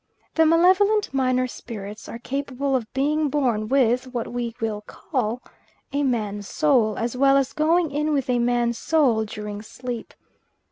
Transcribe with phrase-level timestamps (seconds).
[0.33, 5.43] The malevolent minor spirits are capable of being born with, what we will call,
[5.93, 10.15] a man's soul, as well as going in with the man's soul during sleep.